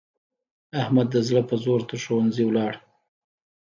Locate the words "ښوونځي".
2.03-2.43